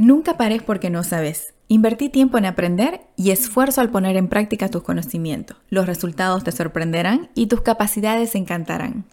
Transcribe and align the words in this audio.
Nunca 0.00 0.38
pares 0.38 0.62
porque 0.62 0.88
no 0.88 1.04
sabes. 1.04 1.52
Invertí 1.68 2.08
tiempo 2.08 2.38
en 2.38 2.46
aprender 2.46 3.02
y 3.16 3.32
esfuerzo 3.32 3.82
al 3.82 3.90
poner 3.90 4.16
en 4.16 4.28
práctica 4.28 4.70
tus 4.70 4.82
conocimientos. 4.82 5.58
Los 5.68 5.84
resultados 5.84 6.42
te 6.42 6.52
sorprenderán 6.52 7.28
y 7.34 7.48
tus 7.48 7.60
capacidades 7.60 8.34
encantarán. 8.34 9.04